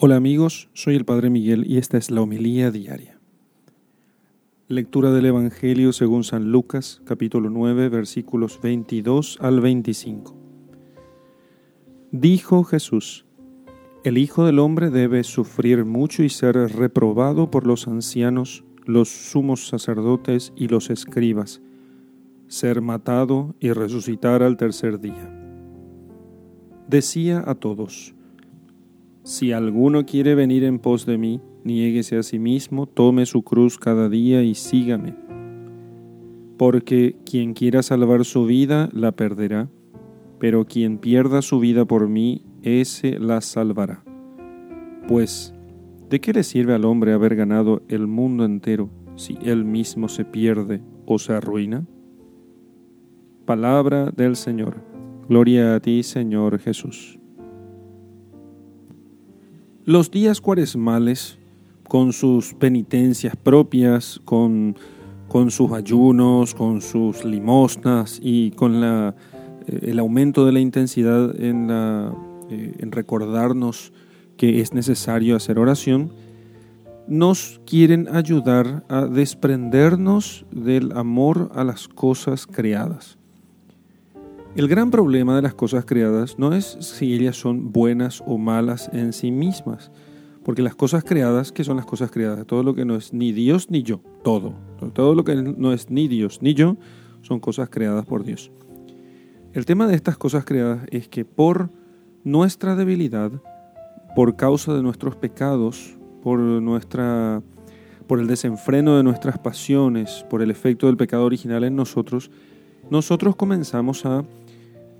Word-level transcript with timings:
Hola 0.00 0.14
amigos, 0.14 0.70
soy 0.74 0.94
el 0.94 1.04
Padre 1.04 1.28
Miguel 1.28 1.66
y 1.66 1.76
esta 1.76 1.98
es 1.98 2.12
la 2.12 2.20
homilía 2.20 2.70
diaria. 2.70 3.18
Lectura 4.68 5.10
del 5.10 5.26
Evangelio 5.26 5.92
según 5.92 6.22
San 6.22 6.52
Lucas, 6.52 7.02
capítulo 7.04 7.50
9, 7.50 7.88
versículos 7.88 8.60
22 8.62 9.38
al 9.40 9.60
25. 9.60 10.36
Dijo 12.12 12.62
Jesús, 12.62 13.26
el 14.04 14.18
Hijo 14.18 14.44
del 14.44 14.60
Hombre 14.60 14.90
debe 14.90 15.24
sufrir 15.24 15.84
mucho 15.84 16.22
y 16.22 16.28
ser 16.28 16.54
reprobado 16.54 17.50
por 17.50 17.66
los 17.66 17.88
ancianos, 17.88 18.62
los 18.84 19.08
sumos 19.08 19.66
sacerdotes 19.66 20.52
y 20.54 20.68
los 20.68 20.90
escribas, 20.90 21.60
ser 22.46 22.82
matado 22.82 23.56
y 23.58 23.72
resucitar 23.72 24.44
al 24.44 24.56
tercer 24.56 25.00
día. 25.00 25.28
Decía 26.86 27.42
a 27.44 27.56
todos, 27.56 28.14
si 29.28 29.52
alguno 29.52 30.06
quiere 30.06 30.34
venir 30.34 30.64
en 30.64 30.78
pos 30.78 31.04
de 31.04 31.18
mí, 31.18 31.42
niéguese 31.62 32.16
a 32.16 32.22
sí 32.22 32.38
mismo, 32.38 32.86
tome 32.86 33.26
su 33.26 33.42
cruz 33.42 33.76
cada 33.76 34.08
día 34.08 34.42
y 34.42 34.54
sígame. 34.54 35.14
Porque 36.56 37.14
quien 37.26 37.52
quiera 37.52 37.82
salvar 37.82 38.24
su 38.24 38.46
vida, 38.46 38.88
la 38.90 39.12
perderá, 39.12 39.68
pero 40.38 40.64
quien 40.64 40.96
pierda 40.96 41.42
su 41.42 41.60
vida 41.60 41.84
por 41.84 42.08
mí, 42.08 42.40
ese 42.62 43.18
la 43.18 43.42
salvará. 43.42 44.02
Pues, 45.06 45.54
¿de 46.08 46.22
qué 46.22 46.32
le 46.32 46.42
sirve 46.42 46.72
al 46.72 46.86
hombre 46.86 47.12
haber 47.12 47.36
ganado 47.36 47.82
el 47.88 48.06
mundo 48.06 48.46
entero 48.46 48.88
si 49.14 49.36
él 49.42 49.66
mismo 49.66 50.08
se 50.08 50.24
pierde 50.24 50.80
o 51.04 51.18
se 51.18 51.34
arruina? 51.34 51.86
Palabra 53.44 54.10
del 54.10 54.36
Señor. 54.36 54.82
Gloria 55.28 55.74
a 55.74 55.80
ti, 55.80 56.02
Señor 56.02 56.58
Jesús. 56.60 57.17
Los 59.88 60.10
días 60.10 60.42
cuaresmales, 60.42 61.38
con 61.88 62.12
sus 62.12 62.52
penitencias 62.52 63.34
propias, 63.36 64.20
con, 64.26 64.76
con 65.28 65.50
sus 65.50 65.72
ayunos, 65.72 66.54
con 66.54 66.82
sus 66.82 67.24
limosnas 67.24 68.20
y 68.22 68.50
con 68.50 68.84
eh, 68.84 69.12
el 69.80 69.98
aumento 69.98 70.44
de 70.44 70.52
la 70.52 70.60
intensidad 70.60 71.34
en, 71.40 71.68
la, 71.68 72.14
eh, 72.50 72.74
en 72.80 72.92
recordarnos 72.92 73.94
que 74.36 74.60
es 74.60 74.74
necesario 74.74 75.34
hacer 75.36 75.58
oración, 75.58 76.12
nos 77.06 77.58
quieren 77.64 78.14
ayudar 78.14 78.84
a 78.90 79.06
desprendernos 79.06 80.44
del 80.50 80.92
amor 80.92 81.50
a 81.54 81.64
las 81.64 81.88
cosas 81.88 82.46
creadas. 82.46 83.16
El 84.56 84.66
gran 84.66 84.90
problema 84.90 85.36
de 85.36 85.42
las 85.42 85.54
cosas 85.54 85.84
creadas 85.84 86.38
no 86.38 86.52
es 86.52 86.78
si 86.80 87.14
ellas 87.14 87.36
son 87.36 87.70
buenas 87.70 88.22
o 88.26 88.38
malas 88.38 88.90
en 88.92 89.12
sí 89.12 89.30
mismas, 89.30 89.92
porque 90.42 90.62
las 90.62 90.74
cosas 90.74 91.04
creadas, 91.04 91.52
¿qué 91.52 91.62
son 91.64 91.76
las 91.76 91.86
cosas 91.86 92.10
creadas? 92.10 92.46
Todo 92.46 92.62
lo 92.62 92.74
que 92.74 92.84
no 92.84 92.96
es 92.96 93.12
ni 93.12 93.32
Dios 93.32 93.70
ni 93.70 93.82
yo, 93.82 94.00
todo. 94.24 94.54
Todo 94.94 95.14
lo 95.14 95.22
que 95.22 95.36
no 95.36 95.72
es 95.72 95.90
ni 95.90 96.08
Dios 96.08 96.40
ni 96.42 96.54
yo 96.54 96.76
son 97.22 97.40
cosas 97.40 97.68
creadas 97.68 98.06
por 98.06 98.24
Dios. 98.24 98.50
El 99.52 99.66
tema 99.66 99.86
de 99.86 99.94
estas 99.94 100.16
cosas 100.16 100.44
creadas 100.44 100.86
es 100.90 101.08
que 101.08 101.24
por 101.24 101.70
nuestra 102.24 102.74
debilidad, 102.74 103.30
por 104.16 104.36
causa 104.36 104.74
de 104.74 104.82
nuestros 104.82 105.16
pecados, 105.16 105.96
por 106.22 106.38
nuestra 106.38 107.42
por 108.06 108.18
el 108.18 108.26
desenfreno 108.26 108.96
de 108.96 109.02
nuestras 109.02 109.38
pasiones, 109.38 110.24
por 110.30 110.40
el 110.40 110.50
efecto 110.50 110.86
del 110.86 110.96
pecado 110.96 111.24
original 111.24 111.62
en 111.62 111.76
nosotros, 111.76 112.30
nosotros 112.90 113.36
comenzamos 113.36 114.04
a 114.06 114.24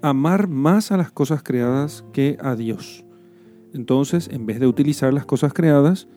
amar 0.03 0.49
más 0.49 0.93
a 0.93 0.97
las 0.97 1.11
cosas 1.11 1.43
creadas 1.43 2.05
que 2.13 2.37
a 2.41 2.55
Dios. 2.55 3.05
Entonces, 3.75 4.29
en 4.33 4.47
vez 4.47 4.61
de 4.61 4.67
utilizar 4.67 5.13
las 5.13 5.27
cosas 5.27 5.53
creadas 5.53 6.09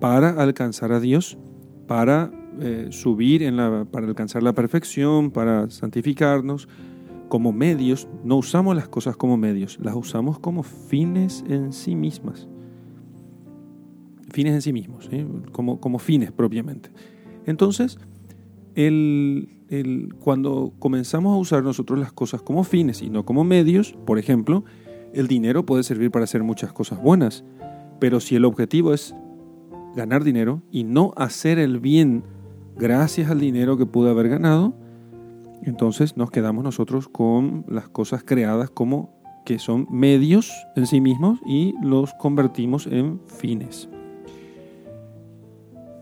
para 0.00 0.30
alcanzar 0.30 0.92
a 0.92 1.00
Dios, 1.00 1.38
para 1.86 2.30
eh, 2.60 2.88
subir 2.90 3.42
en 3.42 3.56
la, 3.56 3.86
para 3.90 4.06
alcanzar 4.06 4.42
la 4.42 4.52
perfección, 4.52 5.30
para 5.30 5.70
santificarnos, 5.70 6.68
como 7.28 7.50
medios, 7.52 8.08
no 8.24 8.36
usamos 8.36 8.76
las 8.76 8.88
cosas 8.88 9.16
como 9.16 9.38
medios, 9.38 9.78
las 9.82 9.94
usamos 9.94 10.38
como 10.38 10.62
fines 10.62 11.42
en 11.48 11.72
sí 11.72 11.94
mismas. 11.94 12.46
Fines 14.30 14.52
en 14.52 14.60
sí 14.62 14.72
mismos, 14.72 15.08
como, 15.50 15.80
como 15.80 15.98
fines 15.98 16.30
propiamente. 16.30 16.90
Entonces, 17.46 17.98
el, 18.74 19.48
cuando 20.18 20.72
comenzamos 20.78 21.34
a 21.34 21.38
usar 21.38 21.62
nosotros 21.62 21.98
las 21.98 22.12
cosas 22.12 22.42
como 22.42 22.64
fines 22.64 23.00
y 23.02 23.10
no 23.10 23.24
como 23.24 23.44
medios, 23.44 23.94
por 24.04 24.18
ejemplo, 24.18 24.64
el 25.14 25.28
dinero 25.28 25.64
puede 25.64 25.82
servir 25.82 26.10
para 26.10 26.24
hacer 26.24 26.42
muchas 26.42 26.72
cosas 26.72 27.02
buenas, 27.02 27.44
pero 27.98 28.20
si 28.20 28.36
el 28.36 28.44
objetivo 28.44 28.92
es 28.92 29.14
ganar 29.94 30.24
dinero 30.24 30.62
y 30.70 30.84
no 30.84 31.12
hacer 31.16 31.58
el 31.58 31.80
bien 31.80 32.24
gracias 32.76 33.30
al 33.30 33.40
dinero 33.40 33.76
que 33.76 33.86
pude 33.86 34.10
haber 34.10 34.28
ganado, 34.28 34.74
entonces 35.62 36.16
nos 36.16 36.30
quedamos 36.30 36.64
nosotros 36.64 37.08
con 37.08 37.64
las 37.68 37.88
cosas 37.88 38.24
creadas 38.24 38.70
como 38.70 39.14
que 39.44 39.58
son 39.58 39.86
medios 39.90 40.52
en 40.76 40.86
sí 40.86 41.00
mismos 41.00 41.40
y 41.46 41.74
los 41.82 42.12
convertimos 42.14 42.86
en 42.86 43.20
fines. 43.26 43.88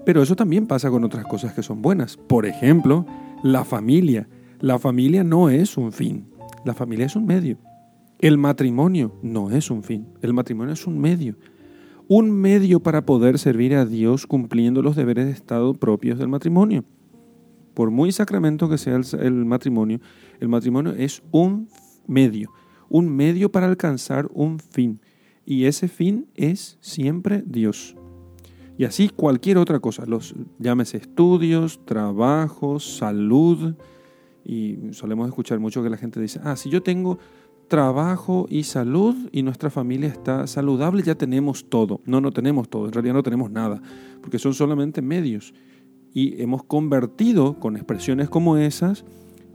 Pero 0.04 0.22
eso 0.22 0.34
también 0.34 0.66
pasa 0.66 0.90
con 0.90 1.04
otras 1.04 1.24
cosas 1.26 1.52
que 1.52 1.62
son 1.62 1.82
buenas. 1.82 2.16
Por 2.16 2.46
ejemplo, 2.46 3.06
la 3.42 3.64
familia. 3.64 4.28
La 4.60 4.78
familia 4.78 5.24
no 5.24 5.48
es 5.48 5.76
un 5.76 5.92
fin, 5.92 6.26
la 6.64 6.74
familia 6.74 7.06
es 7.06 7.16
un 7.16 7.26
medio. 7.26 7.58
El 8.18 8.36
matrimonio 8.36 9.18
no 9.22 9.50
es 9.50 9.70
un 9.70 9.82
fin, 9.82 10.06
el 10.20 10.34
matrimonio 10.34 10.74
es 10.74 10.86
un 10.86 10.98
medio. 10.98 11.36
Un 12.08 12.30
medio 12.30 12.80
para 12.80 13.06
poder 13.06 13.38
servir 13.38 13.74
a 13.74 13.86
Dios 13.86 14.26
cumpliendo 14.26 14.82
los 14.82 14.96
deberes 14.96 15.26
de 15.26 15.32
Estado 15.32 15.72
propios 15.74 16.18
del 16.18 16.28
matrimonio. 16.28 16.84
Por 17.72 17.90
muy 17.90 18.12
sacramento 18.12 18.68
que 18.68 18.78
sea 18.78 18.96
el, 18.96 19.44
matrimonio, 19.46 20.00
el 20.40 20.48
matrimonio 20.48 20.92
es 20.92 21.22
un 21.30 21.68
medio, 22.06 22.52
un 22.88 23.08
medio 23.08 23.50
para 23.50 23.68
alcanzar 23.68 24.28
un 24.34 24.58
fin. 24.58 25.00
Y 25.46 25.64
ese 25.64 25.88
fin 25.88 26.26
es 26.34 26.76
siempre 26.80 27.42
Dios. 27.46 27.96
Y 28.80 28.86
así 28.86 29.10
cualquier 29.10 29.58
otra 29.58 29.78
cosa, 29.78 30.06
los 30.06 30.34
llámese 30.58 30.96
estudios, 30.96 31.84
trabajos, 31.84 32.96
salud. 32.96 33.74
Y 34.42 34.78
solemos 34.92 35.28
escuchar 35.28 35.58
mucho 35.58 35.82
que 35.82 35.90
la 35.90 35.98
gente 35.98 36.18
dice, 36.18 36.40
ah, 36.44 36.56
si 36.56 36.70
yo 36.70 36.82
tengo 36.82 37.18
trabajo 37.68 38.46
y 38.48 38.62
salud 38.62 39.14
y 39.32 39.42
nuestra 39.42 39.68
familia 39.68 40.08
está 40.08 40.46
saludable, 40.46 41.02
ya 41.02 41.14
tenemos 41.14 41.68
todo. 41.68 42.00
No, 42.06 42.22
no 42.22 42.32
tenemos 42.32 42.70
todo, 42.70 42.86
en 42.86 42.92
realidad 42.92 43.12
no 43.12 43.22
tenemos 43.22 43.50
nada, 43.50 43.82
porque 44.22 44.38
son 44.38 44.54
solamente 44.54 45.02
medios. 45.02 45.52
Y 46.14 46.40
hemos 46.40 46.64
convertido, 46.64 47.60
con 47.60 47.76
expresiones 47.76 48.30
como 48.30 48.56
esas, 48.56 49.04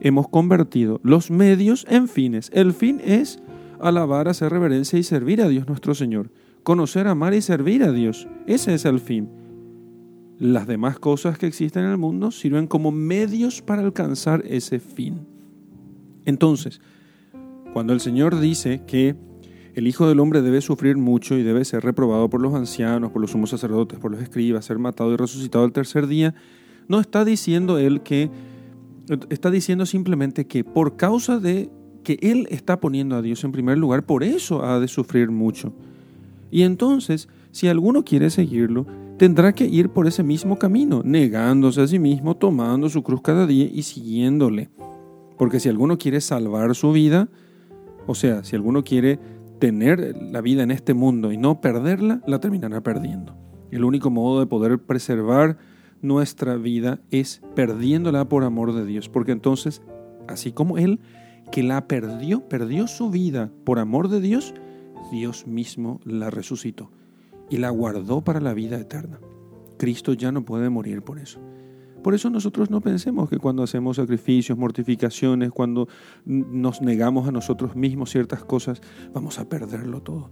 hemos 0.02 0.28
convertido 0.28 1.00
los 1.02 1.31
medios 1.31 1.88
en 1.90 2.08
fines. 2.09 2.52
El 2.53 2.74
fin 2.74 3.02
es 3.03 3.40
alabar, 3.80 4.28
hacer 4.28 4.52
reverencia 4.52 5.00
y 5.00 5.03
servir 5.03 5.41
a 5.41 5.47
Dios 5.47 5.68
nuestro 5.68 5.96
Señor 5.96 6.30
conocer, 6.66 7.08
amar 7.08 7.34
y 7.34 7.42
servir 7.42 7.84
a 7.84 7.94
Dios. 7.94 8.28
Ese 8.48 8.74
es 8.74 8.84
el 8.84 9.00
fin. 9.00 9.30
Las 10.38 10.68
demás 10.68 11.00
cosas 11.00 11.38
que 11.38 11.48
existen 11.48 11.86
en 11.86 11.92
el 11.92 11.98
mundo 11.98 12.31
sirven 12.31 12.68
como 12.68 12.92
medios 12.92 13.62
para 13.62 13.84
alcanzar 13.84 14.44
ese 14.46 14.80
fin. 14.80 15.26
Entonces, 16.26 16.81
cuando 17.72 17.94
el 17.94 18.02
Señor 18.02 18.40
dice 18.40 18.81
que 18.86 19.16
el 19.76 19.88
Hijo 19.88 20.09
del 20.09 20.20
Hombre 20.20 20.42
debe 20.42 20.59
sufrir 20.59 20.98
mucho 20.98 21.38
y 21.38 21.44
debe 21.44 21.64
ser 21.64 21.84
reprobado 21.84 22.30
por 22.30 22.42
los 22.42 22.53
ancianos, 22.53 23.12
por 23.12 23.22
los 23.22 23.32
sumos 23.32 23.52
sacerdotes, 23.52 24.00
por 24.00 24.12
los 24.12 24.22
escribas, 24.22 24.66
ser 24.66 24.80
matado 24.80 25.14
y 25.14 25.18
resucitado 25.18 25.64
al 25.64 25.72
tercer 25.72 26.08
día, 26.08 26.34
no 26.88 27.00
está 27.00 27.24
diciendo 27.24 27.78
Él 27.78 28.02
que, 28.02 28.32
está 29.30 29.52
diciendo 29.52 29.86
simplemente 29.86 30.47
que 30.47 30.64
por 30.64 30.97
causa 30.97 31.40
de 31.40 31.70
que 32.03 32.18
Él 32.22 32.47
está 32.50 32.80
poniendo 32.80 33.16
a 33.16 33.22
Dios 33.22 33.44
en 33.44 33.52
primer 33.52 33.78
lugar, 33.78 34.06
por 34.06 34.24
eso 34.24 34.66
ha 34.66 34.80
de 34.80 34.88
sufrir 34.88 35.30
mucho. 35.30 35.74
Y 36.55 36.63
entonces, 36.63 37.27
si 37.51 37.67
alguno 37.67 38.05
quiere 38.05 38.29
seguirlo, 38.29 38.85
tendrá 39.17 39.52
que 39.52 39.66
ir 39.66 39.90
por 39.90 40.07
ese 40.07 40.23
mismo 40.23 40.57
camino, 40.57 41.02
negándose 41.03 41.81
a 41.81 41.87
sí 41.87 41.99
mismo, 41.99 42.37
tomando 42.37 42.87
su 42.87 43.03
cruz 43.03 43.19
cada 43.22 43.46
día 43.46 43.67
y 43.69 43.81
siguiéndole. 43.81 44.69
Porque 45.37 45.59
si 45.59 45.67
alguno 45.67 45.97
quiere 45.97 46.22
salvar 46.22 46.73
su 46.73 46.93
vida, 46.93 47.28
o 48.07 48.16
sea, 48.16 48.46
si 48.46 48.55
alguno 48.55 48.85
quiere 48.85 49.19
tener 49.59 50.16
la 50.31 50.40
vida 50.40 50.63
en 50.63 50.72
este 50.72 50.93
mundo 50.93 51.34
y 51.34 51.37
no 51.37 51.59
perderla, 51.59 52.22
la 52.25 52.40
terminará 52.40 52.79
perdiendo. 52.79 53.35
El 53.69 53.84
único 53.84 54.09
modo 54.09 54.40
de 54.40 54.46
poder 54.46 54.79
preservar 54.79 55.58
nuestra 56.01 56.55
vida 56.55 57.01
es 57.11 57.41
perdiéndola 57.53 58.29
por 58.29 58.46
amor 58.46 58.73
de 58.73 58.85
Dios, 58.85 59.09
porque 59.09 59.34
entonces, 59.34 59.81
así 60.29 60.53
como 60.53 60.78
Él, 60.78 61.01
que 61.51 61.63
la 61.63 61.85
perdió, 61.90 62.47
perdió 62.47 62.87
su 62.87 63.09
vida 63.09 63.51
por 63.66 63.78
amor 63.78 64.08
de 64.08 64.22
Dios, 64.22 64.53
Dios 65.11 65.47
mismo 65.47 65.99
la 66.03 66.29
resucitó 66.29 66.91
y 67.49 67.57
la 67.57 67.69
guardó 67.69 68.23
para 68.23 68.40
la 68.40 68.53
vida 68.53 68.78
eterna. 68.78 69.19
Cristo 69.78 70.13
ya 70.13 70.31
no 70.31 70.46
puede 70.46 70.69
morir 70.69 71.02
por 71.02 71.19
eso. 71.19 71.40
Por 72.03 72.13
eso 72.13 72.29
nosotros 72.29 72.69
no 72.69 72.81
pensemos 72.81 73.29
que 73.29 73.40
cuando 73.40 73.63
hacemos 73.63 73.97
sacrificios, 73.97 74.57
mortificaciones, 74.57 75.52
cuando 75.52 75.87
nos 76.25 76.81
negamos 76.81 77.28
a 77.28 77.31
nosotros 77.31 77.75
mismos 77.75 78.11
ciertas 78.11 78.43
cosas, 78.43 78.79
vamos 79.11 79.40
a 79.40 79.49
perderlo 79.49 80.02
todo. 80.03 80.29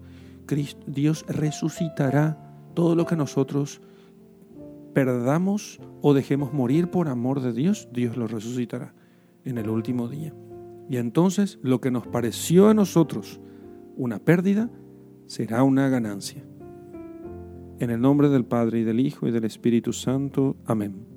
Dios 0.85 1.25
resucitará 1.27 2.37
todo 2.75 2.95
lo 2.95 3.05
que 3.05 3.15
nosotros 3.15 3.81
perdamos 4.93 5.79
o 6.01 6.13
dejemos 6.13 6.53
morir 6.53 6.91
por 6.91 7.07
amor 7.07 7.41
de 7.41 7.53
Dios, 7.53 7.87
Dios 7.91 8.17
lo 8.17 8.27
resucitará 8.27 8.93
en 9.43 9.57
el 9.57 9.69
último 9.69 10.07
día. 10.07 10.33
Y 10.89 10.97
entonces 10.97 11.57
lo 11.63 11.81
que 11.81 11.91
nos 11.91 12.05
pareció 12.05 12.69
a 12.69 12.73
nosotros 12.73 13.39
una 13.95 14.19
pérdida 14.19 14.69
será 15.25 15.63
una 15.63 15.89
ganancia. 15.89 16.43
En 17.79 17.89
el 17.89 18.01
nombre 18.01 18.29
del 18.29 18.45
Padre 18.45 18.79
y 18.79 18.83
del 18.83 18.99
Hijo 18.99 19.27
y 19.27 19.31
del 19.31 19.45
Espíritu 19.45 19.93
Santo. 19.93 20.55
Amén. 20.65 21.12